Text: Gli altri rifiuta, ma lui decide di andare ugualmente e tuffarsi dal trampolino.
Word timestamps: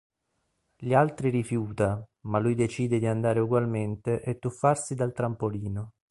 Gli 0.77 0.95
altri 0.95 1.29
rifiuta, 1.29 2.03
ma 2.21 2.39
lui 2.39 2.55
decide 2.55 2.97
di 2.97 3.05
andare 3.05 3.39
ugualmente 3.39 4.23
e 4.23 4.39
tuffarsi 4.39 4.95
dal 4.95 5.13
trampolino. 5.13 5.91